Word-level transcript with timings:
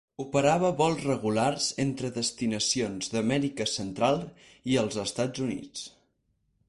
Operava 0.21 0.69
vols 0.77 1.03
regulars 1.07 1.67
entre 1.83 2.09
destinacions 2.15 3.11
d'Amèrica 3.17 3.69
Central 3.75 4.21
i 4.75 4.79
als 4.85 4.99
Estats 5.05 5.45
Units. 5.49 5.85